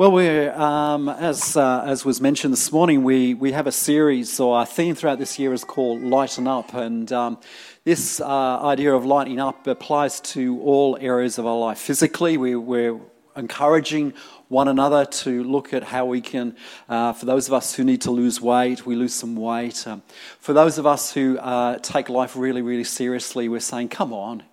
[0.00, 4.40] Well, we're, um, as, uh, as was mentioned this morning, we, we have a series,
[4.40, 6.72] or our theme throughout this year is called Lighten Up.
[6.72, 7.38] And um,
[7.84, 8.26] this uh,
[8.62, 11.76] idea of lightening up applies to all areas of our life.
[11.76, 12.98] Physically, we, we're
[13.36, 14.14] encouraging
[14.48, 16.56] one another to look at how we can,
[16.88, 19.86] uh, for those of us who need to lose weight, we lose some weight.
[19.86, 20.02] Um,
[20.38, 24.44] for those of us who uh, take life really, really seriously, we're saying, come on,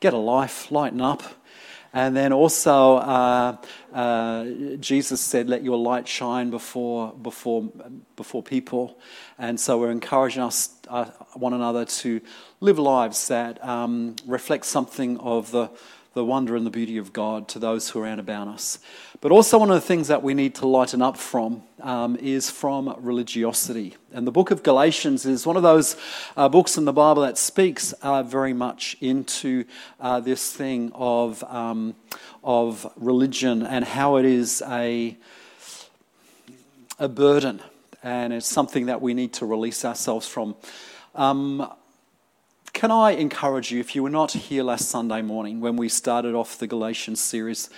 [0.00, 1.22] get a life, lighten up.
[1.92, 3.56] And then also, uh,
[3.92, 4.44] uh,
[4.78, 7.68] Jesus said, "Let your light shine before before
[8.14, 8.96] before people."
[9.38, 12.20] And so we're encouraging us uh, one another to
[12.60, 15.70] live lives that um, reflect something of the
[16.14, 18.78] the wonder and the beauty of God to those who are around about us.
[19.22, 22.48] But also, one of the things that we need to lighten up from um, is
[22.48, 23.96] from religiosity.
[24.12, 25.96] And the book of Galatians is one of those
[26.38, 29.66] uh, books in the Bible that speaks uh, very much into
[30.00, 31.94] uh, this thing of, um,
[32.42, 35.18] of religion and how it is a,
[36.98, 37.60] a burden
[38.02, 40.56] and it's something that we need to release ourselves from.
[41.14, 41.70] Um,
[42.72, 46.34] can I encourage you, if you were not here last Sunday morning when we started
[46.34, 47.68] off the Galatians series,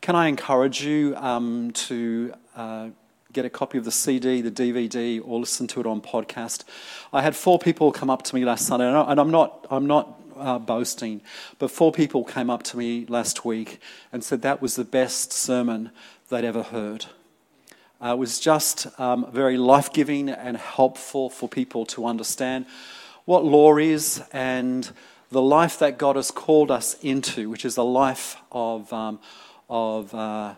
[0.00, 2.88] can I encourage you um, to uh,
[3.32, 6.64] get a copy of the CD, the DVD, or listen to it on podcast?
[7.12, 10.18] I had four people come up to me last Sunday, and I'm not, I'm not
[10.36, 11.20] uh, boasting,
[11.58, 13.78] but four people came up to me last week
[14.10, 15.90] and said that was the best sermon
[16.30, 17.06] they'd ever heard.
[18.02, 22.64] Uh, it was just um, very life giving and helpful for people to understand
[23.26, 24.90] what law is and
[25.30, 29.20] the life that God has called us into, which is a life of, um,
[29.70, 30.54] of, uh,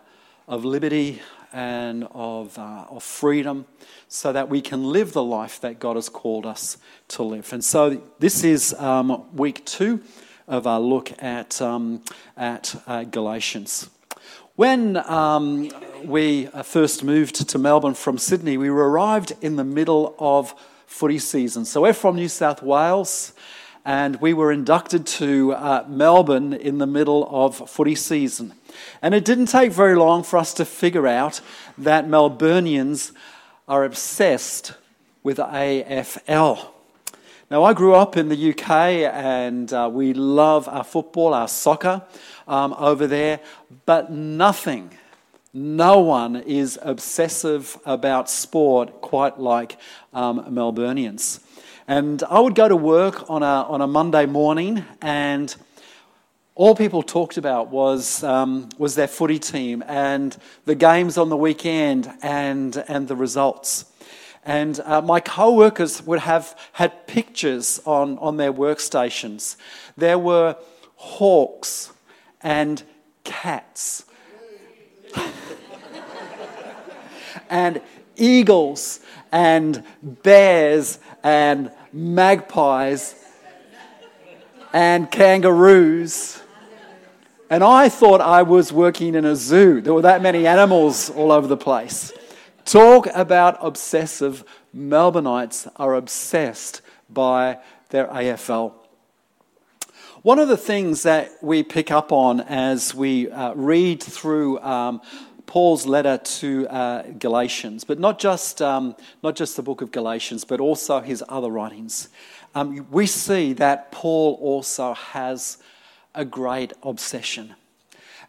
[0.47, 1.21] of liberty
[1.53, 3.65] and of, uh, of freedom,
[4.07, 6.77] so that we can live the life that God has called us
[7.09, 7.53] to live.
[7.53, 10.01] And so this is um, week two
[10.47, 12.01] of our look at, um,
[12.35, 13.89] at uh, Galatians.
[14.55, 15.69] When um,
[16.03, 20.53] we first moved to Melbourne from Sydney, we arrived in the middle of
[20.85, 21.65] footy season.
[21.65, 23.33] So we're from New South Wales,
[23.85, 28.53] and we were inducted to uh, Melbourne in the middle of footy season.
[29.01, 31.41] And it didn't take very long for us to figure out
[31.77, 33.11] that Melburnians
[33.67, 34.73] are obsessed
[35.21, 36.69] with AFL.
[37.51, 38.69] Now, I grew up in the UK
[39.13, 42.01] and uh, we love our football, our soccer
[42.47, 43.39] um, over there,
[43.85, 44.91] but nothing
[45.53, 49.77] no one is obsessive about sport quite like
[50.11, 51.39] um, Melburnians.
[51.87, 55.53] And I would go to work on a, on a Monday morning, and
[56.55, 61.35] all people talked about was, um, was their footy team and the games on the
[61.35, 63.85] weekend and, and the results.
[64.45, 69.57] And uh, my co workers would have had pictures on, on their workstations.
[69.97, 70.55] There were
[70.95, 71.91] hawks
[72.41, 72.81] and
[73.25, 74.05] cats
[77.49, 77.81] and
[78.15, 79.01] eagles
[79.31, 83.15] and bears and magpies
[84.73, 86.41] and kangaroos.
[87.49, 89.79] And I thought I was working in a zoo.
[89.81, 92.11] There were that many animals all over the place.
[92.65, 94.43] Talk about obsessive.
[94.75, 97.59] Melbourneites are obsessed by
[97.89, 98.73] their AFL.
[100.23, 105.01] One of the things that we pick up on as we uh, read through um,
[105.53, 110.43] Paul's letter to uh, Galatians, but not just, um, not just the book of Galatians,
[110.43, 112.09] but also his other writings,
[112.55, 115.59] um, we see that Paul also has
[116.15, 117.53] a great obsession.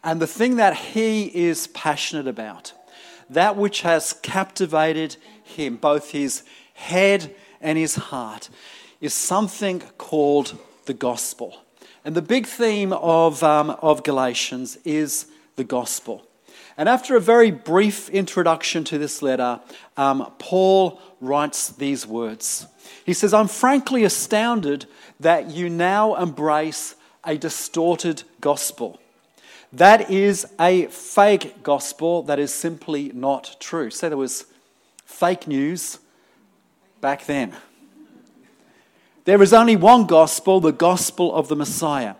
[0.03, 2.73] And the thing that he is passionate about,
[3.31, 6.43] that which has captivated him, both his
[6.75, 8.49] head and his heart,
[9.01, 11.57] is something called the gospel.
[12.03, 15.25] And the big theme of, um, of Galatians is
[15.55, 16.23] the gospel.
[16.77, 19.61] And after a very brief introduction to this letter,
[19.95, 22.67] um, Paul writes these words.
[23.05, 24.85] He says, I'm frankly astounded
[25.19, 28.99] that you now embrace a distorted gospel.
[29.71, 33.89] That is a fake gospel that is simply not true.
[33.89, 34.45] Say there was
[35.05, 35.99] fake news
[37.01, 37.55] back then.
[39.25, 42.13] There is only one gospel, the gospel of the Messiah.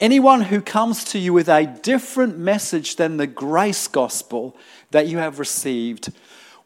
[0.00, 4.56] Anyone who comes to you with a different message than the grace gospel
[4.90, 6.12] that you have received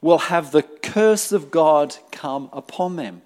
[0.00, 3.22] will have the curse of God come upon them.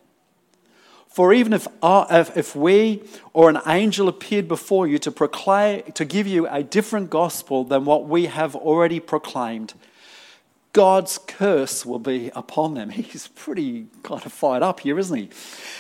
[1.07, 3.03] For even if, uh, if we
[3.35, 7.85] or an angel appeared before you to proclaim, to give you a different gospel than
[7.85, 9.75] what we have already proclaimed,
[10.75, 12.91] God's curse will be upon them.
[12.91, 15.31] He's pretty kind of fired up here, isn't he?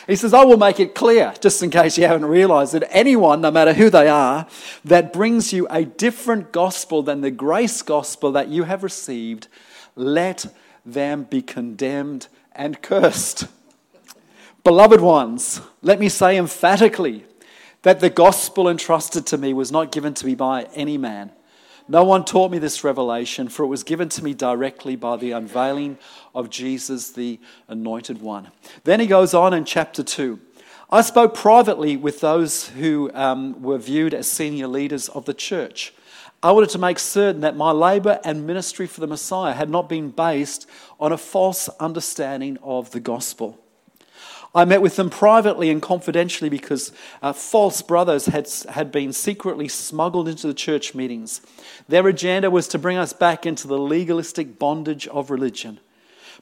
[0.06, 3.40] He says, I will make it clear, just in case you haven't realized, that anyone,
[3.40, 4.46] no matter who they are,
[4.84, 9.48] that brings you a different gospel than the grace gospel that you have received,
[9.96, 10.46] let
[10.86, 13.48] them be condemned and cursed.
[14.62, 17.24] Beloved ones, let me say emphatically
[17.82, 21.32] that the gospel entrusted to me was not given to me by any man
[21.86, 25.32] no one taught me this revelation, for it was given to me directly by the
[25.32, 25.98] unveiling
[26.34, 27.38] of Jesus, the
[27.68, 28.48] Anointed One.
[28.84, 30.40] Then he goes on in chapter 2.
[30.90, 35.92] I spoke privately with those who um, were viewed as senior leaders of the church.
[36.42, 39.88] I wanted to make certain that my labor and ministry for the Messiah had not
[39.88, 40.68] been based
[41.00, 43.63] on a false understanding of the gospel.
[44.54, 46.92] I met with them privately and confidentially because
[47.22, 51.40] uh, false brothers had, had been secretly smuggled into the church meetings.
[51.88, 55.80] Their agenda was to bring us back into the legalistic bondage of religion.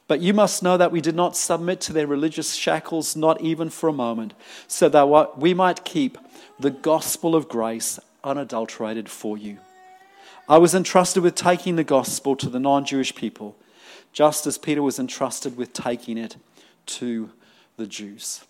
[0.07, 3.69] But you must know that we did not submit to their religious shackles, not even
[3.69, 4.33] for a moment,
[4.67, 6.17] so that we might keep
[6.59, 9.57] the gospel of grace unadulterated for you.
[10.47, 13.55] I was entrusted with taking the gospel to the non Jewish people,
[14.11, 16.35] just as Peter was entrusted with taking it
[16.85, 17.31] to
[17.77, 18.43] the Jews.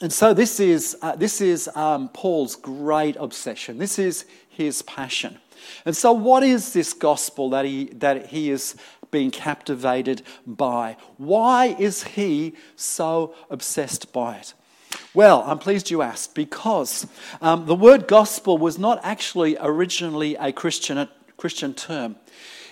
[0.00, 3.78] And so this is, uh, this is um, Paul's great obsession.
[3.78, 5.38] This is his passion.
[5.84, 8.76] And so, what is this gospel that he, that he is
[9.10, 10.96] being captivated by?
[11.16, 14.54] Why is he so obsessed by it?
[15.14, 17.06] Well, I'm pleased you asked because
[17.40, 22.16] um, the word gospel was not actually originally a Christian, a Christian term.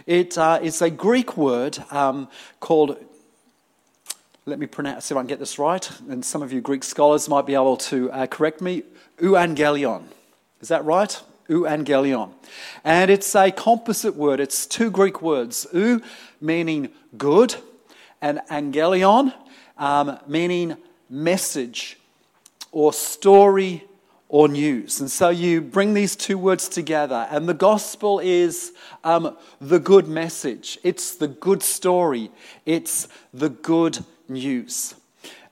[0.06, 2.28] It, uh, it's a Greek word um,
[2.58, 2.96] called
[4.44, 6.82] let me pronounce, see if I can get this right, and some of you Greek
[6.82, 8.82] scholars might be able to uh, correct me.
[9.18, 10.02] Euangelion.
[10.60, 11.22] Is that right?
[11.48, 12.32] Euangelion.
[12.82, 14.40] And it's a composite word.
[14.40, 15.66] It's two Greek words.
[15.72, 16.00] Eu
[16.40, 17.54] meaning good,
[18.20, 19.32] and angelion
[19.78, 20.76] um, meaning
[21.08, 21.98] message
[22.72, 23.84] or story
[24.28, 25.00] or news.
[25.00, 28.72] And so you bring these two words together, and the gospel is
[29.04, 30.78] um, the good message.
[30.82, 32.32] It's the good story.
[32.66, 34.94] It's the good news.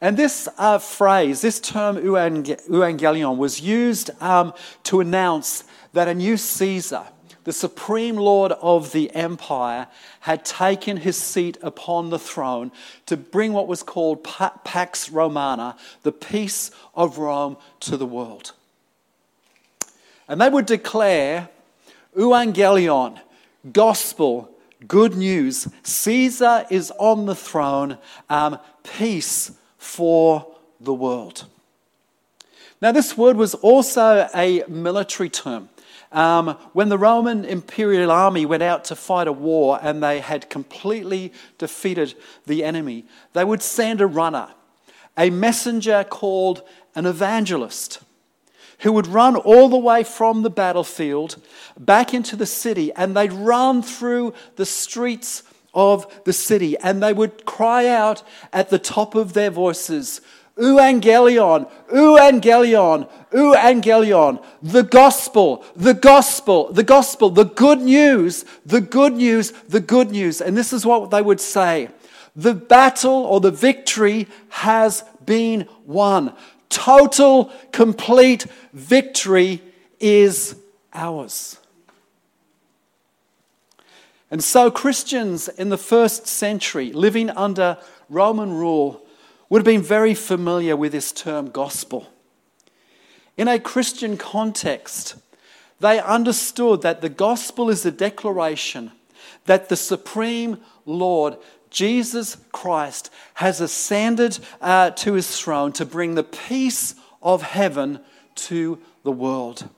[0.01, 4.55] And this uh, phrase, this term euangelion, was used um,
[4.85, 7.05] to announce that a new Caesar,
[7.45, 9.89] the supreme lord of the empire,
[10.21, 12.73] had taken his seat upon the throne
[13.07, 18.53] to bring what was called Pax Romana, the peace of Rome, to the world.
[20.29, 21.51] And they would declare
[22.17, 23.21] euangelion,
[23.73, 24.51] gospel,
[24.87, 25.69] good news.
[25.83, 27.99] Caesar is on the throne.
[28.29, 30.47] Um, peace for
[30.81, 31.47] the world.
[32.81, 35.69] Now, this word was also a military term.
[36.13, 40.51] Um, when the Roman imperial army went out to fight a war and they had
[40.51, 42.15] completely defeated
[42.47, 44.49] the enemy, they would send a runner,
[45.17, 46.63] a messenger called
[46.95, 48.01] an evangelist
[48.81, 51.37] who would run all the way from the battlefield
[51.79, 55.43] back into the city, and they'd run through the streets
[55.75, 58.23] of the city, and they would cry out
[58.53, 60.21] at the top of their voices,
[60.57, 69.53] Euangelion, Euangelion, Euangelion, the gospel, the gospel, the gospel, the good news, the good news,
[69.69, 70.41] the good news.
[70.41, 71.89] And this is what they would say
[72.37, 76.35] the battle or the victory has been won
[76.71, 79.61] total, complete victory
[79.99, 80.57] is
[80.95, 81.59] ours.
[84.31, 87.79] And so, Christians in the first century, living under
[88.09, 89.05] Roman rule,
[89.49, 92.07] would have been very familiar with this term gospel.
[93.37, 95.17] In a Christian context,
[95.81, 98.93] they understood that the gospel is a declaration
[99.47, 101.37] that the supreme Lord
[101.71, 108.01] Jesus Christ has ascended uh, to his throne to bring the peace of heaven
[108.35, 109.69] to the world.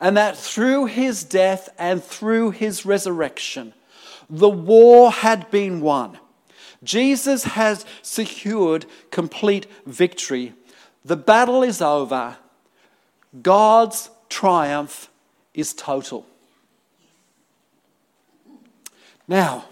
[0.00, 3.72] And that through his death and through his resurrection,
[4.28, 6.18] the war had been won.
[6.82, 10.54] Jesus has secured complete victory.
[11.04, 12.36] The battle is over.
[13.42, 15.10] God's triumph
[15.54, 16.26] is total.
[19.26, 19.66] Now,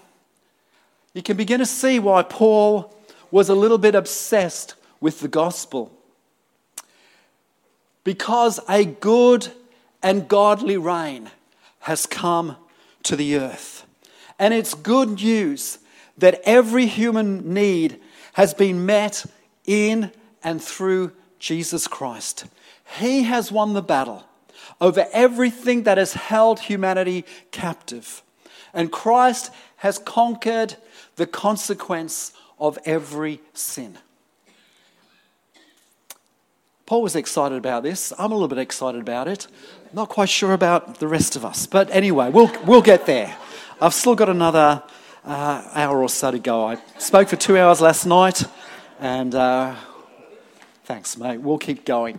[1.14, 2.94] you can begin to see why Paul
[3.30, 5.92] was a little bit obsessed with the gospel.
[8.04, 9.48] Because a good
[10.02, 11.30] and godly reign
[11.80, 12.56] has come
[13.02, 13.85] to the earth.
[14.38, 15.78] And it's good news
[16.18, 18.00] that every human need
[18.34, 19.24] has been met
[19.64, 20.12] in
[20.42, 22.46] and through Jesus Christ.
[22.98, 24.24] He has won the battle
[24.80, 28.22] over everything that has held humanity captive.
[28.74, 30.76] And Christ has conquered
[31.16, 33.98] the consequence of every sin.
[36.84, 38.12] Paul was excited about this.
[38.16, 39.48] I'm a little bit excited about it.
[39.92, 41.66] Not quite sure about the rest of us.
[41.66, 43.36] But anyway, we'll, we'll get there.
[43.78, 44.82] I've still got another
[45.22, 46.64] uh, hour or so to go.
[46.64, 48.42] I spoke for two hours last night,
[49.00, 49.74] and uh,
[50.84, 51.42] thanks, mate.
[51.42, 52.18] We'll keep going.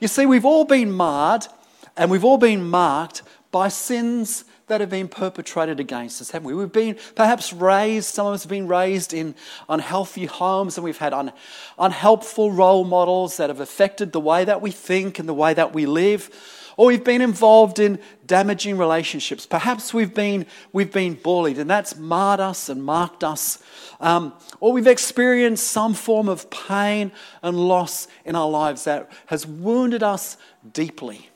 [0.00, 1.46] You see, we've all been marred
[1.94, 6.54] and we've all been marked by sins that have been perpetrated against us, haven't we?
[6.54, 9.34] We've been perhaps raised, some of us have been raised in
[9.68, 11.32] unhealthy homes, and we've had un,
[11.78, 15.74] unhelpful role models that have affected the way that we think and the way that
[15.74, 16.30] we live.
[16.78, 19.46] Or we've been involved in damaging relationships.
[19.46, 23.58] Perhaps we've been, we've been bullied, and that's marred us and marked us.
[24.00, 27.10] Um, or we've experienced some form of pain
[27.42, 30.36] and loss in our lives that has wounded us
[30.72, 31.28] deeply.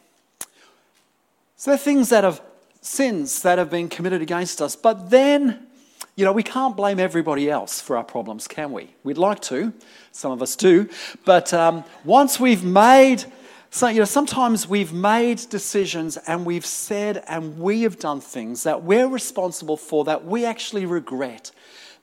[1.56, 2.40] So they're things that have
[2.80, 4.76] sins that have been committed against us.
[4.76, 5.66] But then,
[6.14, 8.94] you know, we can't blame everybody else for our problems, can we?
[9.02, 9.72] We'd like to,
[10.12, 10.88] some of us do.
[11.24, 13.24] But um, once we've made,
[13.74, 18.64] so, you know, sometimes we've made decisions and we've said and we have done things
[18.64, 21.50] that we're responsible for that we actually regret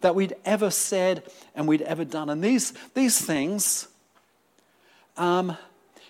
[0.01, 1.21] that we'd ever said
[1.53, 2.31] and we'd ever done.
[2.31, 3.88] And these, these things,
[5.15, 5.55] um,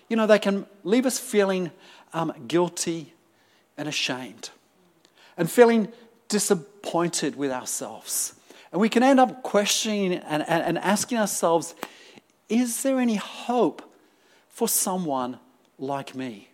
[0.08, 1.70] you know, they can leave us feeling
[2.14, 3.12] um, guilty
[3.76, 4.48] and ashamed
[5.36, 5.88] and feeling
[6.28, 8.32] disappointed with ourselves.
[8.72, 11.74] And we can end up questioning and, and, and asking ourselves
[12.48, 13.82] is there any hope
[14.48, 15.38] for someone
[15.80, 16.50] like me?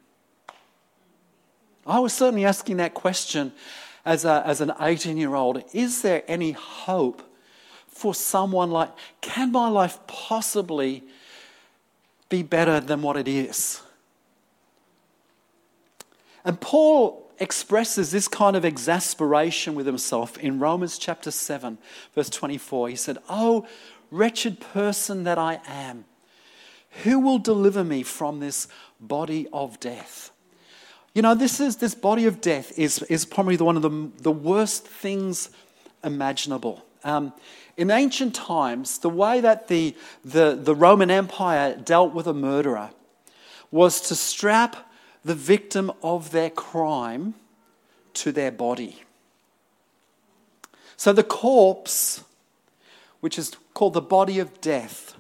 [1.87, 3.53] I was certainly asking that question
[4.05, 5.63] as, a, as an 18 year old.
[5.73, 7.23] Is there any hope
[7.87, 8.91] for someone like,
[9.21, 11.05] can my life possibly
[12.29, 13.83] be better than what it is?
[16.45, 21.79] And Paul expresses this kind of exasperation with himself in Romans chapter 7,
[22.15, 22.89] verse 24.
[22.89, 23.67] He said, Oh,
[24.11, 26.05] wretched person that I am,
[27.03, 28.69] who will deliver me from this
[29.01, 30.31] body of death?
[31.15, 34.31] You know, this is this body of death is, is probably one of the, the
[34.31, 35.51] worst things
[36.05, 36.85] imaginable.
[37.05, 37.33] Um,
[37.77, 42.91] in ancient times, the way that the, the, the Roman Empire dealt with a murderer
[43.71, 44.91] was to strap
[45.25, 47.35] the victim of their crime
[48.15, 49.03] to their body.
[50.97, 52.25] So the corpse,
[53.21, 55.15] which is called the body of death,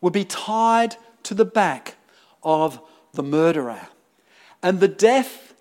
[0.00, 1.96] would be tied to the back
[2.42, 2.80] of
[3.12, 3.88] the murderer.
[4.62, 5.54] And the death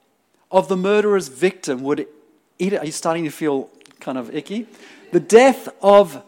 [0.51, 2.07] of the murderer's victim would
[2.59, 2.73] eat.
[2.73, 4.67] Are you starting to feel kind of icky?
[5.11, 6.23] The death of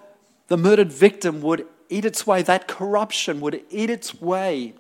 [0.48, 4.74] the murdered victim would eat its way, that corruption would eat its way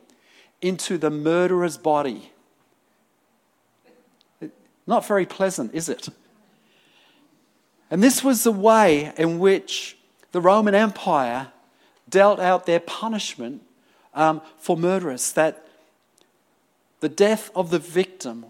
[0.62, 2.32] into the murderer's body.
[4.88, 6.10] Not very pleasant, is it?
[7.90, 9.98] And this was the way in which
[10.32, 11.52] the Roman Empire
[12.10, 13.62] dealt out their punishment
[14.16, 15.68] um, for murderers, that
[17.02, 18.46] the death of the victim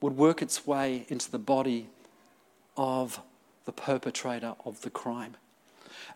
[0.00, 1.86] would work its way into the body
[2.76, 3.20] of
[3.66, 5.36] the perpetrator of the crime.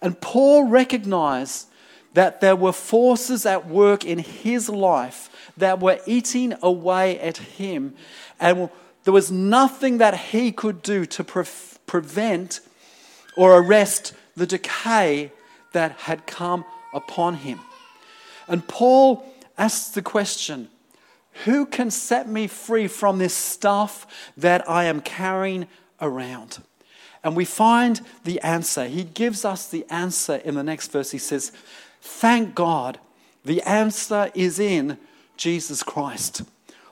[0.00, 1.68] And Paul recognized
[2.14, 7.94] that there were forces at work in his life that were eating away at him
[8.40, 8.70] and
[9.04, 11.44] there was nothing that he could do to pre-
[11.86, 12.60] prevent
[13.36, 15.30] or arrest the decay
[15.72, 17.60] that had come upon him.
[18.48, 19.24] And Paul
[19.56, 20.68] asks the question
[21.44, 25.66] who can set me free from this stuff that I am carrying
[26.00, 26.62] around?
[27.24, 28.86] And we find the answer.
[28.86, 31.10] He gives us the answer in the next verse.
[31.10, 31.50] He says,
[32.00, 33.00] Thank God,
[33.44, 34.98] the answer is in
[35.36, 36.42] Jesus Christ.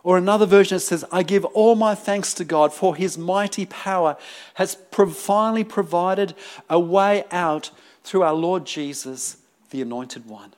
[0.03, 4.17] Or another version says, I give all my thanks to God for his mighty power
[4.55, 6.35] has finally provided
[6.69, 7.71] a way out
[8.03, 9.37] through our Lord Jesus,
[9.71, 10.55] the anointed one.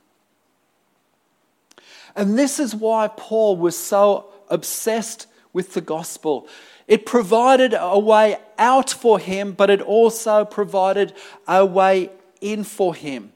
[2.17, 6.49] And this is why Paul was so obsessed with the gospel.
[6.87, 11.15] It provided a way out for him, but it also provided
[11.49, 13.33] a way in for him.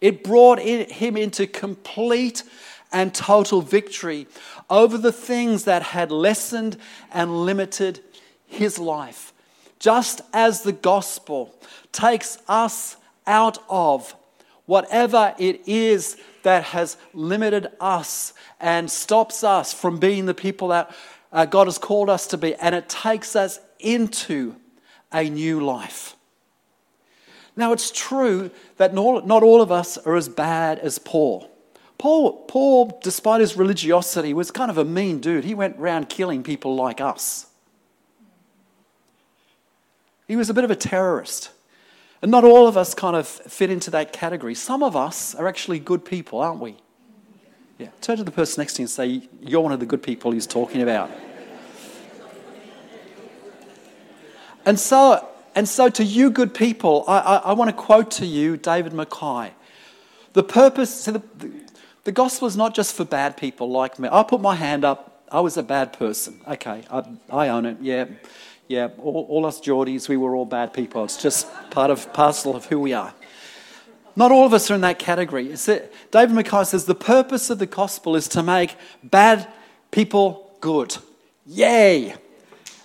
[0.00, 2.42] It brought him into complete
[2.92, 4.26] and total victory
[4.70, 6.76] over the things that had lessened
[7.12, 8.00] and limited
[8.46, 9.32] his life.
[9.78, 11.54] Just as the gospel
[11.92, 14.14] takes us out of
[14.66, 20.94] whatever it is that has limited us and stops us from being the people that
[21.32, 24.54] uh, God has called us to be, and it takes us into
[25.12, 26.16] a new life.
[27.56, 31.50] Now, it's true that not all of us are as bad as Paul.
[31.98, 35.44] Paul, Paul, despite his religiosity, was kind of a mean dude.
[35.44, 37.46] He went around killing people like us.
[40.26, 41.50] He was a bit of a terrorist.
[42.24, 44.54] And not all of us kind of fit into that category.
[44.54, 46.74] Some of us are actually good people, aren't we?
[47.76, 47.88] Yeah.
[48.00, 50.30] Turn to the person next to you and say, You're one of the good people
[50.30, 51.10] he's talking about.
[54.64, 58.24] and so, and so to you good people, I, I, I want to quote to
[58.24, 59.52] you David Mackay.
[60.32, 61.52] The purpose, so the, the,
[62.04, 64.08] the gospel is not just for bad people like me.
[64.10, 65.26] I put my hand up.
[65.30, 66.40] I was a bad person.
[66.48, 67.76] Okay, I, I own it.
[67.82, 68.06] Yeah
[68.68, 71.04] yeah, all, all us Geordies, we were all bad people.
[71.04, 73.12] It's just part of parcel of who we are.
[74.16, 75.54] Not all of us are in that category.
[76.10, 79.48] David Mackay says the purpose of the gospel is to make bad
[79.90, 80.96] people good.
[81.46, 82.14] Yay!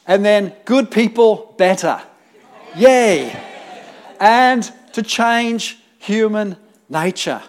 [0.08, 2.02] And then good people better.
[2.76, 3.32] Yay!
[4.20, 6.58] And to change human
[6.90, 7.42] nature.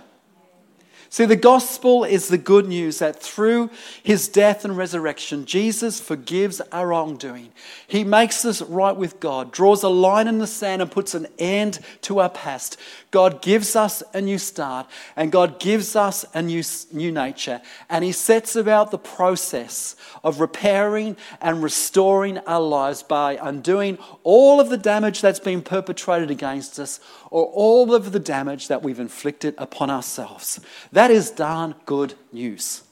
[1.12, 6.61] See, the gospel is the good news that through his death and resurrection, Jesus forgives
[6.71, 7.50] our wrongdoing.
[7.88, 11.26] He makes us right with God, draws a line in the sand, and puts an
[11.37, 12.76] end to our past.
[13.11, 14.87] God gives us a new start,
[15.17, 16.62] and God gives us a new,
[16.93, 17.61] new nature.
[17.88, 24.61] And he sets about the process of repairing and restoring our lives by undoing all
[24.61, 27.00] of the damage that's been perpetrated against us
[27.31, 30.61] or all of the damage that we've inflicted upon ourselves.
[30.93, 32.83] That is darn good news.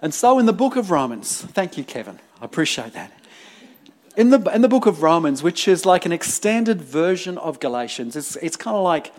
[0.00, 3.12] And so, in the book of Romans, thank you, Kevin, I appreciate that.
[4.16, 8.16] In the, in the book of Romans, which is like an extended version of Galatians,
[8.16, 9.12] it's, it's kind of like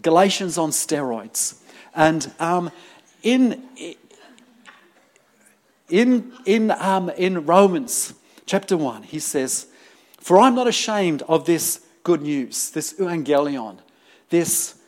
[0.00, 1.60] Galatians on steroids.
[1.94, 2.70] And um,
[3.22, 3.62] in,
[5.90, 8.14] in, in, um, in Romans
[8.46, 9.66] chapter 1, he says,
[10.18, 13.78] for I'm not ashamed of this good news, this evangelion,
[14.28, 14.79] this,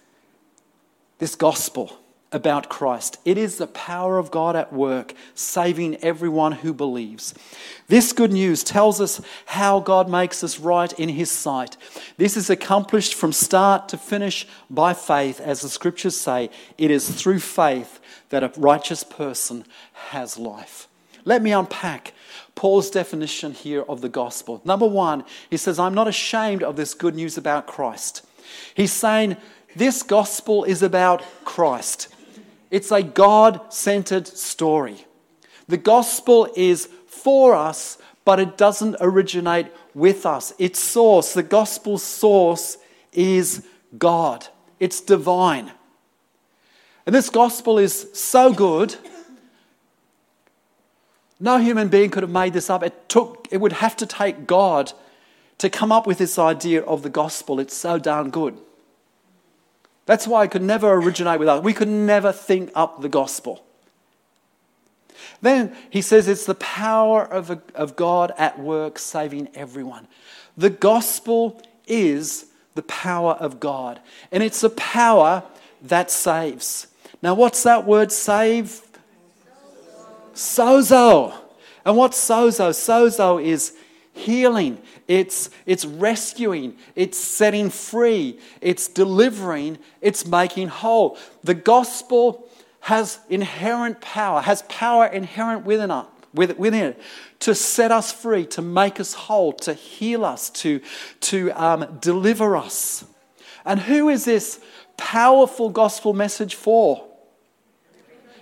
[1.22, 2.00] this gospel
[2.32, 3.16] about Christ.
[3.24, 7.32] It is the power of God at work, saving everyone who believes.
[7.86, 11.76] This good news tells us how God makes us right in His sight.
[12.16, 16.50] This is accomplished from start to finish by faith, as the scriptures say.
[16.76, 18.00] It is through faith
[18.30, 20.88] that a righteous person has life.
[21.24, 22.14] Let me unpack
[22.56, 24.60] Paul's definition here of the gospel.
[24.64, 28.26] Number one, he says, I'm not ashamed of this good news about Christ.
[28.74, 29.36] He's saying
[29.74, 32.08] this gospel is about Christ,
[32.70, 35.06] it's a God centered story.
[35.68, 40.52] The gospel is for us, but it doesn't originate with us.
[40.58, 42.78] Its source, the gospel source,
[43.12, 44.46] is God,
[44.80, 45.70] it's divine.
[47.06, 48.96] And this gospel is so good
[51.42, 52.85] no human being could have made this up.
[52.85, 54.92] It, took, it would have to take God
[55.58, 57.58] to come up with this idea of the gospel.
[57.58, 58.61] It's so darn good.
[60.06, 61.62] That's why it could never originate with us.
[61.62, 63.64] We could never think up the gospel.
[65.40, 70.06] Then he says it's the power of, of God at work saving everyone.
[70.56, 75.42] The gospel is the power of God, and it's a power
[75.82, 76.86] that saves.
[77.20, 78.80] Now, what's that word save?
[80.34, 81.34] Sozo.
[81.84, 82.70] And what's sozo?
[82.70, 83.76] Sozo is
[84.12, 91.18] healing, it's, it's rescuing, it's setting free, it's delivering, it's making whole.
[91.42, 92.48] The gospel
[92.81, 97.01] has inherent power, has power inherent within it, within it
[97.40, 100.81] to set us free, to make us whole, to heal us, to,
[101.20, 103.05] to um, deliver us.
[103.64, 104.61] And who is this
[104.96, 107.05] powerful gospel message for?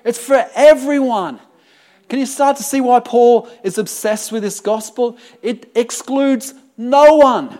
[0.04, 1.40] It's for everyone.
[2.10, 5.16] Can you start to see why Paul is obsessed with this gospel?
[5.42, 7.56] It excludes no one.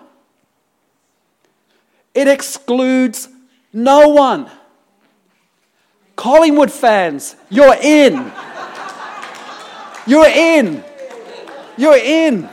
[2.15, 3.29] It excludes
[3.73, 4.51] no one.
[6.17, 8.33] Collingwood fans, you're in.
[10.05, 10.83] You're in.
[11.77, 12.49] You're in.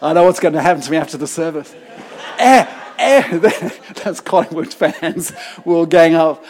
[0.00, 1.74] I know what's going to happen to me after the service.
[2.38, 2.66] Eh,
[2.98, 3.38] eh,
[4.02, 5.32] that's Collingwood fans
[5.66, 6.42] will gang up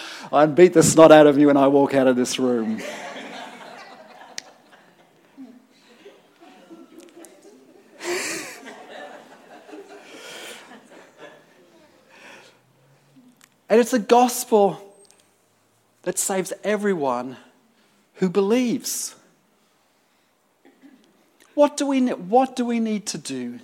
[0.42, 2.80] and beat the snot out of you when I walk out of this room.
[13.68, 14.80] and it's a gospel
[16.02, 17.36] that saves everyone
[18.14, 19.14] who believes.
[21.54, 23.60] What do we, what do we need to do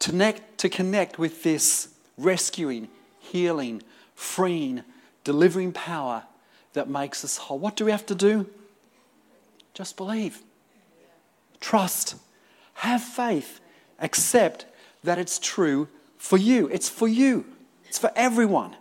[0.00, 3.82] to connect, to connect with this rescuing, healing,
[4.14, 4.82] freeing,
[5.26, 6.22] delivering power
[6.74, 7.58] that makes us whole.
[7.58, 8.46] What do we have to do?
[9.74, 10.40] Just believe,
[11.60, 12.14] trust,
[12.74, 13.58] have faith,
[13.98, 14.66] accept
[15.02, 16.68] that it's true for you.
[16.68, 17.44] It's for you,
[17.88, 18.76] it's for everyone.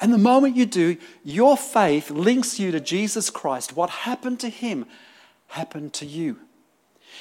[0.00, 3.76] And the moment you do, your faith links you to Jesus Christ.
[3.76, 4.86] What happened to him
[5.46, 6.40] happened to you.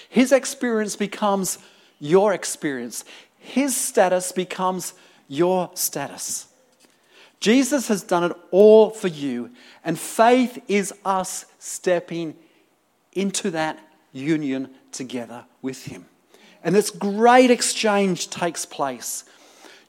[0.09, 1.59] His experience becomes
[1.99, 3.05] your experience,
[3.37, 4.93] his status becomes
[5.27, 6.48] your status.
[7.39, 9.51] Jesus has done it all for you,
[9.83, 12.35] and faith is us stepping
[13.13, 13.79] into that
[14.11, 16.05] union together with Him.
[16.63, 19.23] And this great exchange takes place.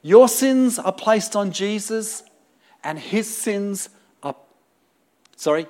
[0.01, 2.23] Your sins are placed on Jesus,
[2.83, 3.89] and His sins
[4.23, 4.35] are,
[5.35, 5.67] sorry,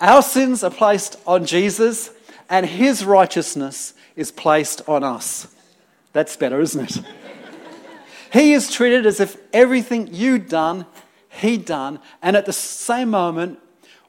[0.00, 2.10] our sins are placed on Jesus,
[2.48, 5.48] and His righteousness is placed on us.
[6.12, 7.04] That's better, isn't it?
[8.32, 10.86] He is treated as if everything you'd done,
[11.28, 13.58] he'd done, and at the same moment,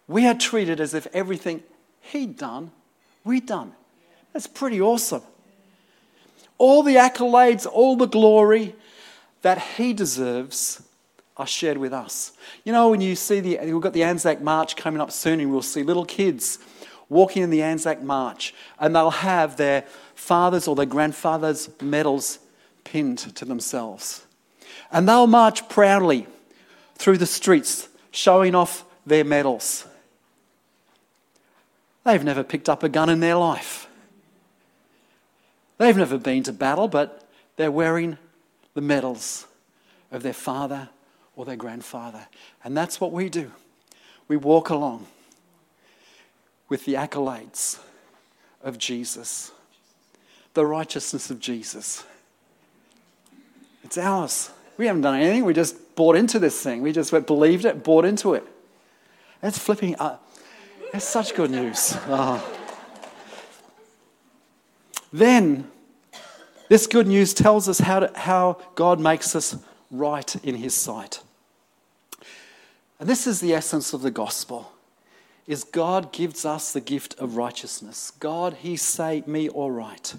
[0.07, 1.63] we are treated as if everything
[2.01, 2.71] he'd done,
[3.23, 3.73] we'd done.
[4.33, 5.21] That's pretty awesome.
[6.57, 8.75] All the accolades, all the glory
[9.41, 10.83] that he deserves
[11.37, 12.33] are shared with us.
[12.63, 15.51] You know, when you see the, we've got the Anzac March coming up soon, and
[15.51, 16.59] we'll see little kids
[17.09, 22.39] walking in the Anzac March, and they'll have their fathers or their grandfathers' medals
[22.91, 24.25] pinned to themselves.
[24.91, 26.27] And they'll march proudly
[26.95, 29.87] through the streets, showing off their medals.
[32.03, 33.87] They've never picked up a gun in their life.
[35.77, 37.25] They've never been to battle, but
[37.55, 38.17] they're wearing
[38.73, 39.47] the medals
[40.11, 40.89] of their father
[41.37, 42.27] or their grandfather.
[42.61, 43.53] And that's what we do.
[44.27, 45.07] We walk along
[46.67, 47.79] with the accolades
[48.61, 49.53] of Jesus,
[50.55, 52.03] the righteousness of Jesus.
[53.91, 54.51] It's ours.
[54.77, 55.43] We haven't done anything.
[55.43, 56.81] We just bought into this thing.
[56.81, 58.47] We just believed it, bought into it.
[59.41, 59.97] That's flipping.
[59.97, 60.15] Uh,
[60.93, 61.93] that's such good news.
[62.07, 62.41] Oh.
[65.11, 65.69] Then,
[66.69, 69.57] this good news tells us how, to, how God makes us
[69.91, 71.21] right in His sight.
[72.97, 74.71] And this is the essence of the gospel
[75.47, 78.13] is God gives us the gift of righteousness.
[78.21, 80.15] God, He say me all right.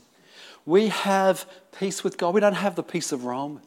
[0.64, 1.46] We have
[1.78, 2.34] peace with God.
[2.34, 3.60] We don't have the peace of Rome.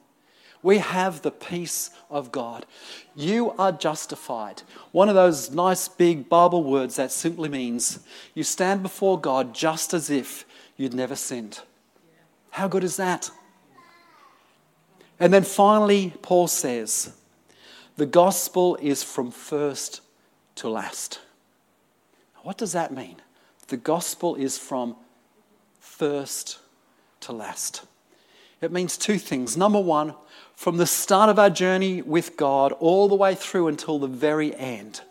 [0.64, 2.66] We have the peace of God.
[3.16, 4.64] You are justified.
[4.92, 8.00] One of those nice big Bible words that simply means
[8.34, 11.60] you stand before God just as if you'd never sinned.
[12.50, 13.30] How good is that?
[15.20, 17.14] And then finally, Paul says,
[17.98, 20.02] the gospel is from first
[20.56, 21.20] to last.
[22.44, 23.18] What does that mean?
[23.68, 24.96] The gospel is from
[25.80, 26.60] first
[27.26, 27.86] to last.
[28.62, 29.56] It means two things.
[29.56, 30.16] Number one,
[30.56, 34.56] from the start of our journey with God all the way through until the very
[34.56, 35.02] end,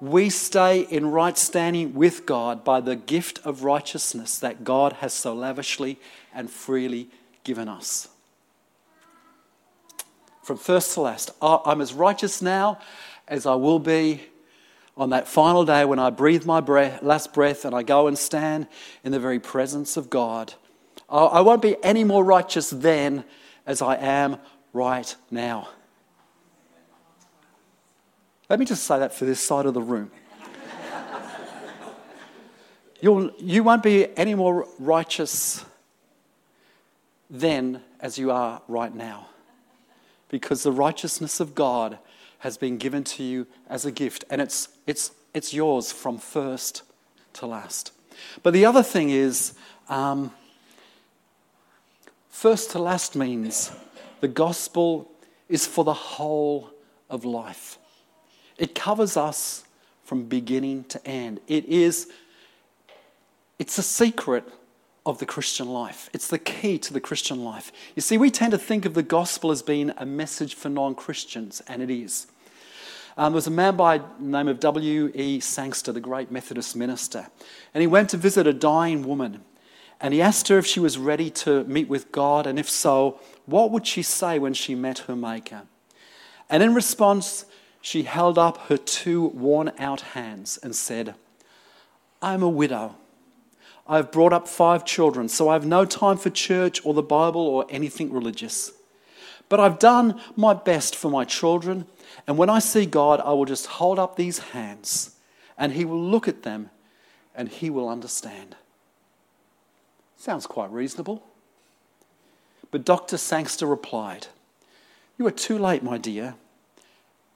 [0.00, 5.12] we stay in right standing with God by the gift of righteousness that God has
[5.12, 5.98] so lavishly
[6.32, 7.08] and freely
[7.42, 8.08] given us.
[10.42, 12.78] From first to last, I'm as righteous now
[13.26, 14.22] as I will be
[14.96, 18.18] on that final day when I breathe my breath, last breath and I go and
[18.18, 18.66] stand
[19.04, 20.54] in the very presence of God,
[21.08, 23.24] I won't be any more righteous then
[23.66, 24.38] as I am
[24.72, 25.68] right now.
[28.48, 30.10] Let me just say that for this side of the room.
[33.00, 35.64] You'll, you won't be any more righteous
[37.30, 39.28] then as you are right now.
[40.28, 41.98] Because the righteousness of God
[42.40, 46.82] has been given to you as a gift, and it's, it's, it's yours from first
[47.34, 47.92] to last.
[48.42, 49.54] But the other thing is,
[49.88, 50.32] um,
[52.28, 53.70] first to last means
[54.20, 55.10] the gospel
[55.48, 56.70] is for the whole
[57.08, 57.78] of life.
[58.56, 59.64] It covers us
[60.04, 61.40] from beginning to end.
[61.46, 62.10] It is
[63.58, 64.44] it's a secret
[65.04, 66.10] of the Christian life.
[66.12, 67.72] It's the key to the Christian life.
[67.96, 70.94] You see, we tend to think of the gospel as being a message for non
[70.94, 72.26] Christians, and it is.
[73.16, 75.40] Um, there was a man by the name of W.E.
[75.40, 77.26] Sangster, the great Methodist minister,
[77.74, 79.44] and he went to visit a dying woman.
[80.00, 83.18] And he asked her if she was ready to meet with God, and if so,
[83.46, 85.62] what would she say when she met her Maker?
[86.48, 87.44] And in response,
[87.80, 91.14] she held up her two worn out hands and said,
[92.22, 92.96] I'm a widow.
[93.86, 97.40] I've brought up five children, so I have no time for church or the Bible
[97.40, 98.72] or anything religious.
[99.48, 101.86] But I've done my best for my children,
[102.26, 105.16] and when I see God, I will just hold up these hands,
[105.56, 106.70] and He will look at them,
[107.34, 108.56] and He will understand.
[110.18, 111.22] Sounds quite reasonable.
[112.72, 113.16] But Dr.
[113.16, 114.26] Sangster replied,
[115.16, 116.34] You are too late, my dear.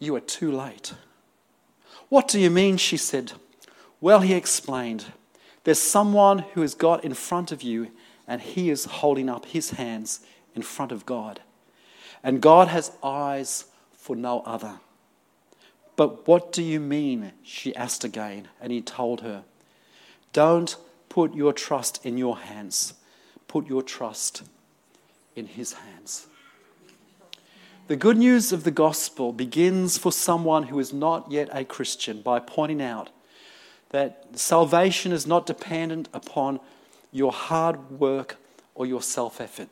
[0.01, 0.92] You are too late.
[2.09, 2.77] What do you mean?
[2.77, 3.33] She said.
[4.01, 5.07] Well, he explained.
[5.62, 7.92] There's someone who has got in front of you,
[8.27, 10.21] and he is holding up his hands
[10.57, 11.40] in front of God.
[12.25, 14.81] And God has eyes for no other.
[15.95, 17.33] But what do you mean?
[17.45, 19.45] She asked again, and he told her,
[20.33, 20.77] Don't
[21.12, 22.94] put your trust in your hands,
[23.46, 24.44] put your trust
[25.37, 26.27] in his hands.
[27.87, 32.22] The good news of the gospel begins for someone who is not yet a Christian
[32.22, 33.11] by pointing out
[33.90, 36.61] that salvation is not dependent upon
[37.12, 38.38] your hard work
[38.75, 39.68] or your self effort.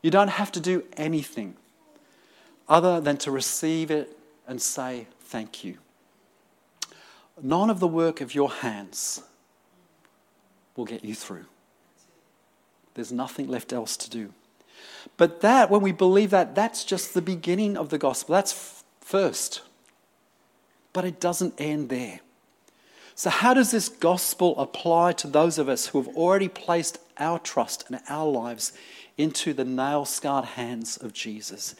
[0.00, 1.56] You don't have to do anything
[2.68, 5.78] other than to receive it and say thank you.
[7.42, 9.20] None of the work of your hands
[10.76, 11.46] will get you through.
[12.94, 14.32] There's nothing left else to do.
[15.16, 18.34] But that, when we believe that, that's just the beginning of the gospel.
[18.34, 19.62] That's f- first.
[20.92, 22.20] But it doesn't end there.
[23.16, 27.38] So, how does this gospel apply to those of us who have already placed our
[27.38, 28.72] trust and our lives
[29.16, 31.76] into the nail scarred hands of Jesus?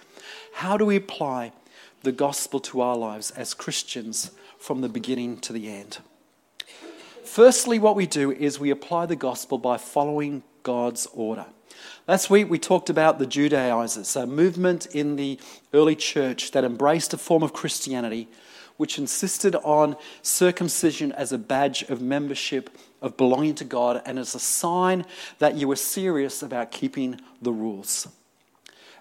[0.54, 1.52] How do we apply
[2.02, 5.98] the gospel to our lives as Christians from the beginning to the end?
[7.34, 11.46] Firstly, what we do is we apply the gospel by following God's order.
[12.06, 15.40] Last week we talked about the Judaizers, a movement in the
[15.72, 18.28] early church that embraced a form of Christianity
[18.76, 22.70] which insisted on circumcision as a badge of membership,
[23.02, 25.04] of belonging to God, and as a sign
[25.40, 28.06] that you were serious about keeping the rules.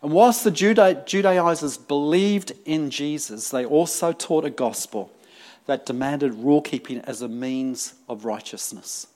[0.01, 5.11] And whilst the Judaizers believed in Jesus, they also taught a gospel
[5.65, 9.08] that demanded rule keeping as a means of righteousness.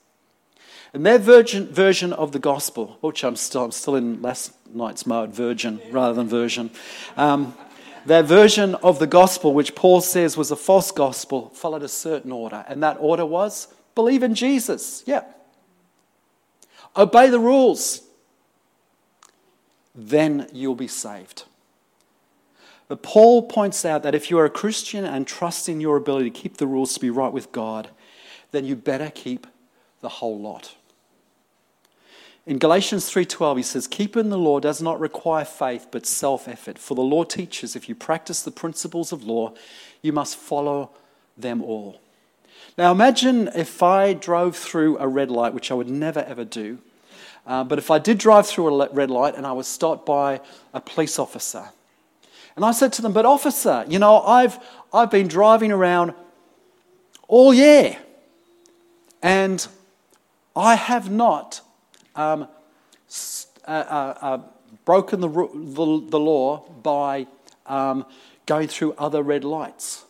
[0.93, 5.05] And their virgin, version of the gospel, which I'm still, I'm still in last night's
[5.05, 6.71] mode, virgin rather than version,
[7.17, 7.55] um,
[8.05, 12.31] their version of the gospel, which Paul says was a false gospel, followed a certain
[12.31, 12.63] order.
[12.67, 15.03] And that order was believe in Jesus.
[15.07, 15.23] Yeah.
[16.95, 18.01] Obey the rules.
[19.93, 21.43] Then you'll be saved.
[22.87, 26.29] But Paul points out that if you are a Christian and trust in your ability
[26.29, 27.89] to keep the rules to be right with God,
[28.51, 29.45] then you better keep
[30.01, 30.75] the whole lot.
[32.45, 36.95] In Galatians 3:12 he says, "Keeping the law does not require faith but self-effort, for
[36.95, 39.51] the law teaches if you practice the principles of law,
[40.01, 40.91] you must follow
[41.37, 41.99] them all."
[42.77, 46.77] Now imagine if I drove through a red light, which I would never ever do.
[47.45, 50.39] Uh, but if I did drive through a red light and I was stopped by
[50.73, 51.69] a police officer,
[52.57, 54.57] and I said to them, But officer, you know, I've,
[54.91, 56.13] I've been driving around
[57.27, 57.97] all year
[59.21, 59.65] and
[60.55, 61.61] I have not
[62.15, 62.47] um,
[63.67, 64.41] uh, uh, uh,
[64.85, 67.27] broken the, the, the, law by
[67.67, 68.05] um,
[68.47, 70.05] going through other red lights.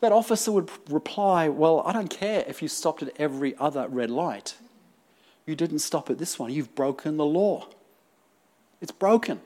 [0.00, 4.10] That officer would reply, Well, I don't care if you stopped at every other red
[4.10, 4.54] light.
[5.44, 6.50] You didn't stop at this one.
[6.52, 7.68] You've broken the law.
[8.80, 9.42] It's broken.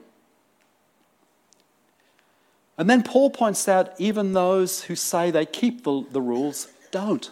[2.81, 7.31] And then Paul points out even those who say they keep the, the rules don't.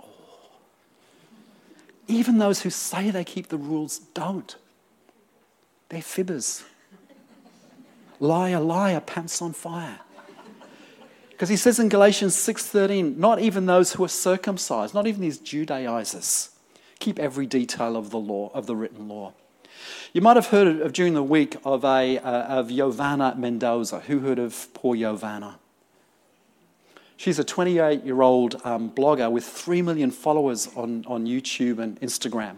[0.00, 0.06] Oh.
[2.08, 4.56] Even those who say they keep the rules don't.
[5.90, 6.64] They're fibbers.
[8.20, 10.00] liar, liar, pants on fire.
[11.28, 15.36] Because he says in Galatians 6:13, not even those who are circumcised, not even these
[15.36, 16.48] Judaizers,
[17.00, 19.34] keep every detail of the law, of the written law.
[20.12, 24.00] You might have heard of, during the week of, a, uh, of Yovana Mendoza.
[24.00, 25.56] Who heard of poor Yovana?
[27.16, 32.00] She's a 28 year old um, blogger with 3 million followers on, on YouTube and
[32.00, 32.56] Instagram.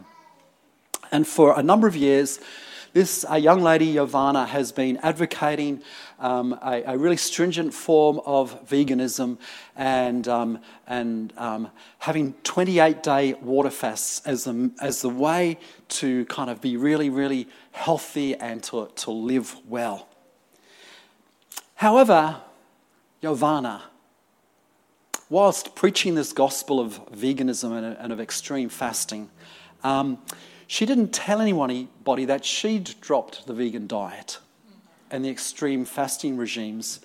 [1.13, 2.41] And for a number of years,
[2.93, 5.83] this uh, young lady, Yovana, has been advocating
[6.19, 9.39] um, a, a, really stringent form of veganism
[9.75, 16.25] and, um, and um, having 28 day water fasts as the, as the way to
[16.27, 20.09] kind of be really, really healthy and to, to live well.
[21.75, 22.41] However,
[23.23, 23.83] Yovana,
[25.29, 29.31] whilst preaching this gospel of veganism and, and of extreme fasting,
[29.85, 30.19] um,
[30.67, 34.39] she didn't tell anybody that she'd dropped the vegan diet
[35.11, 37.01] and the extreme fasting regimes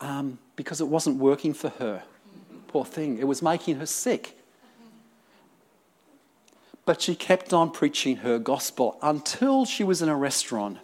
[0.00, 2.02] um, because it wasn't working for her.
[2.68, 4.36] Poor thing, it was making her sick.
[6.84, 10.78] But she kept on preaching her gospel until she was in a restaurant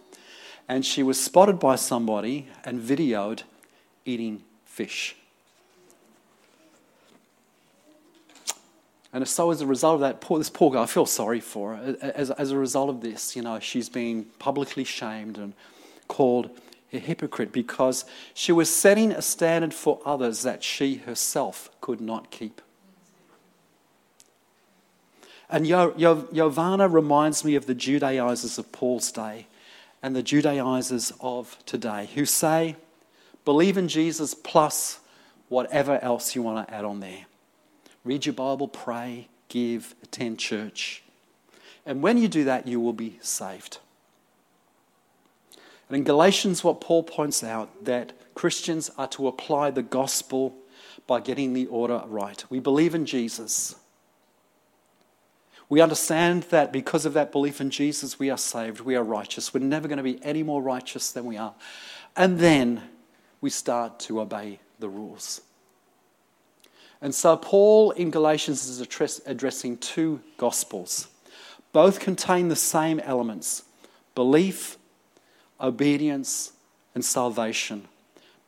[0.69, 3.43] and she was spotted by somebody and videoed
[4.05, 5.15] eating fish.
[9.17, 11.75] And so, as a result of that, poor, this poor girl, I feel sorry for
[11.75, 11.97] her.
[11.99, 15.53] As, as a result of this, you know, she's been publicly shamed and
[16.07, 16.51] called
[16.93, 22.29] a hypocrite because she was setting a standard for others that she herself could not
[22.29, 22.61] keep.
[25.49, 29.47] And Yo- Yo- Yovana reminds me of the Judaizers of Paul's day
[30.03, 32.75] and the Judaizers of today who say,
[33.45, 34.99] believe in Jesus plus
[35.49, 37.25] whatever else you want to add on there.
[38.07, 41.03] Read your Bible, pray, give, attend church.
[41.85, 43.79] And when you do that, you will be saved.
[45.89, 50.55] And in Galatians, what Paul points out that Christians are to apply the gospel
[51.05, 52.45] by getting the order right.
[52.49, 53.75] We believe in Jesus.
[55.67, 59.53] We understand that because of that belief in Jesus, we are saved, we are righteous.
[59.53, 61.55] We're never going to be any more righteous than we are.
[62.15, 62.83] And then
[63.41, 65.41] we start to obey the rules.
[67.01, 68.81] And so, Paul in Galatians is
[69.25, 71.07] addressing two gospels.
[71.71, 73.63] Both contain the same elements
[74.15, 74.77] belief,
[75.61, 76.53] obedience,
[76.95, 77.87] and salvation,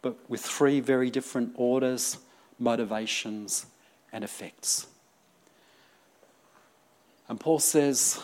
[0.02, 2.18] but with three very different orders,
[2.58, 3.68] motivations,
[4.12, 4.88] and effects.
[7.28, 8.20] And Paul says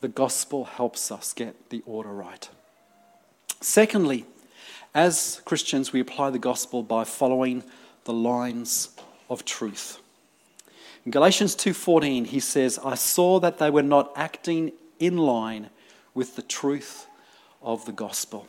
[0.00, 2.48] the gospel helps us get the order right.
[3.60, 4.26] Secondly,
[4.96, 7.62] as Christians, we apply the gospel by following
[8.04, 8.88] the lines
[9.28, 9.98] of truth.
[11.04, 15.68] In Galatians 2:14 he says, "I saw that they were not acting in line
[16.14, 17.06] with the truth
[17.60, 18.48] of the gospel."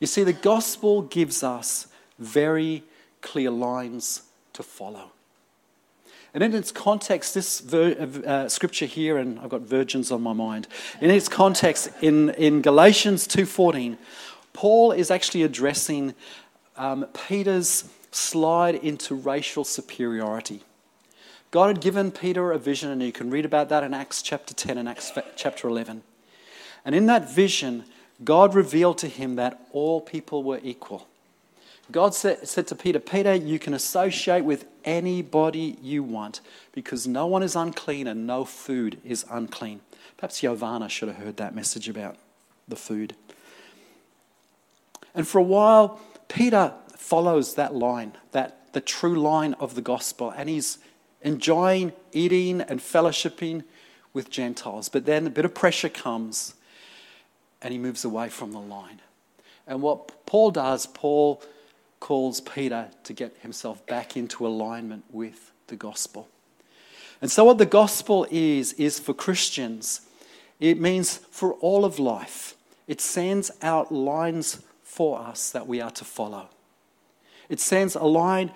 [0.00, 1.86] You see the gospel gives us
[2.18, 2.82] very
[3.20, 4.22] clear lines
[4.54, 5.12] to follow.
[6.34, 10.34] And in its context, this ver- uh, scripture here, and I've got virgins on my
[10.34, 10.68] mind.
[11.00, 13.96] In its context, in, in Galatians 2.14,
[14.52, 16.14] Paul is actually addressing
[16.76, 20.62] um, Peter's slide into racial superiority.
[21.50, 24.52] God had given Peter a vision, and you can read about that in Acts chapter
[24.52, 26.02] 10 and Acts chapter 11.
[26.84, 27.84] And in that vision,
[28.22, 31.06] God revealed to him that all people were equal.
[31.90, 37.26] God said, said to Peter, Peter, you can associate with anybody you want because no
[37.26, 39.80] one is unclean and no food is unclean.
[40.18, 42.16] Perhaps Giovanna should have heard that message about
[42.66, 43.14] the food.
[45.14, 50.30] And for a while, Peter follows that line, that the true line of the gospel,
[50.30, 50.78] and he's
[51.22, 53.64] enjoying eating and fellowshipping
[54.12, 54.88] with Gentiles.
[54.88, 56.54] But then a bit of pressure comes,
[57.62, 59.00] and he moves away from the line.
[59.66, 61.42] And what Paul does, Paul
[62.00, 66.28] calls Peter to get himself back into alignment with the gospel.
[67.20, 70.02] And so, what the gospel is, is for Christians,
[70.60, 72.54] it means for all of life.
[72.86, 74.62] It sends out lines
[74.98, 76.48] for us that we are to follow.
[77.48, 78.50] It sends a line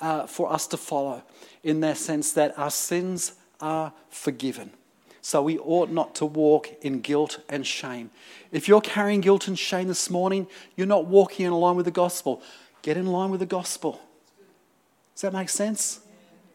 [0.00, 1.22] uh, for us to follow
[1.62, 4.72] in that sense that our sins are forgiven.
[5.20, 8.10] So we ought not to walk in guilt and shame.
[8.50, 11.92] If you're carrying guilt and shame this morning, you're not walking in line with the
[11.92, 12.42] gospel.
[12.82, 14.00] Get in line with the gospel.
[15.14, 16.00] Does that make sense?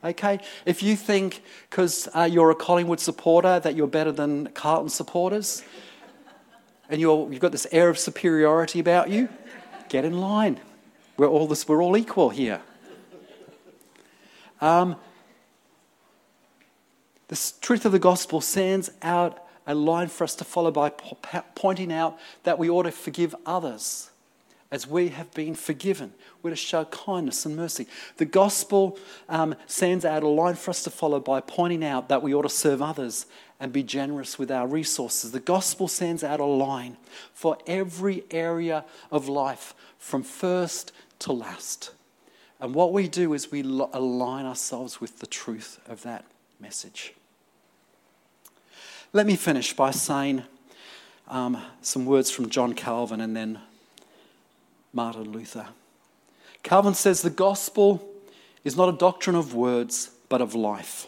[0.03, 0.41] Okay?
[0.65, 5.63] If you think because uh, you're a Collingwood supporter that you're better than Carlton supporters,
[6.89, 9.29] and you're, you've got this air of superiority about you,
[9.89, 10.59] get in line.
[11.17, 12.61] We're all, this, we're all equal here.
[14.61, 14.95] Um,
[17.27, 20.89] the truth of the gospel sends out a line for us to follow by
[21.55, 24.11] pointing out that we ought to forgive others
[24.71, 26.13] as we have been forgiven.
[26.41, 27.87] We're to show kindness and mercy.
[28.17, 28.97] The gospel
[29.29, 32.41] um, sends out a line for us to follow by pointing out that we ought
[32.41, 33.27] to serve others
[33.63, 35.31] and be generous with our resources.
[35.31, 36.97] The gospel sends out a line
[37.33, 41.91] for every area of life, from first to last.
[42.59, 46.25] And what we do is we align ourselves with the truth of that
[46.59, 47.13] message.
[49.13, 50.43] Let me finish by saying
[51.29, 53.61] um, some words from John Calvin and then
[54.91, 55.67] Martin Luther.
[56.63, 58.05] Calvin says the gospel
[58.65, 61.07] is not a doctrine of words, but of life.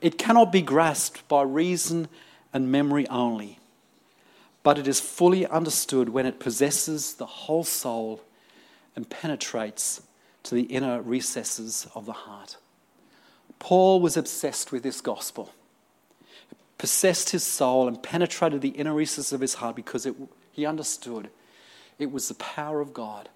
[0.00, 2.08] It cannot be grasped by reason
[2.52, 3.58] and memory only,
[4.62, 8.22] but it is fully understood when it possesses the whole soul
[8.94, 10.02] and penetrates
[10.44, 12.56] to the inner recesses of the heart.
[13.58, 15.52] Paul was obsessed with this gospel.
[16.50, 20.14] It possessed his soul and penetrated the inner recesses of his heart because it,
[20.52, 21.30] he understood
[21.98, 23.28] it was the power of God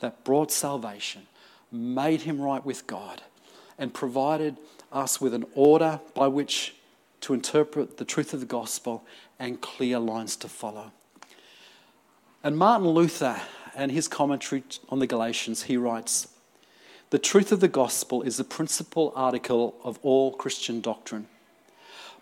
[0.00, 1.26] that brought salvation,
[1.70, 3.22] made him right with God,
[3.78, 4.56] and provided
[4.92, 6.74] us with an order by which
[7.22, 9.04] to interpret the truth of the gospel
[9.38, 10.92] and clear lines to follow.
[12.42, 13.40] And Martin Luther,
[13.74, 16.28] and his commentary on the Galatians, he writes
[17.10, 21.28] The truth of the gospel is the principal article of all Christian doctrine.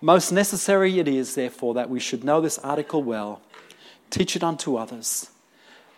[0.01, 3.41] Most necessary it is, therefore, that we should know this article well,
[4.11, 5.31] teach it unto others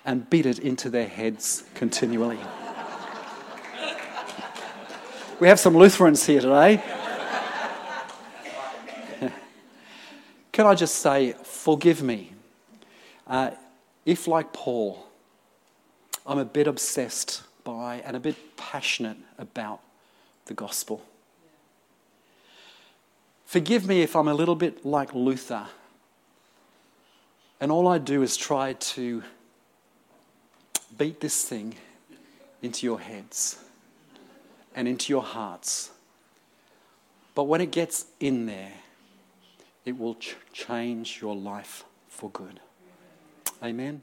[0.05, 2.38] and beat it into their heads continually.
[5.41, 6.82] We have some Lutherans here today.
[10.53, 12.34] can I just say, forgive me
[13.26, 13.53] uh,
[14.05, 15.07] if, like Paul,
[16.26, 19.80] I'm a bit obsessed by and a bit passionate about
[20.45, 21.03] the gospel.
[23.47, 25.66] Forgive me if I'm a little bit like Luther
[27.61, 29.22] and all I do is try to
[30.99, 31.76] beat this thing
[32.62, 33.59] into your heads
[34.81, 35.91] and into your hearts.
[37.35, 38.72] But when it gets in there,
[39.85, 42.61] it will ch- change your life for good.
[43.62, 44.01] Amen.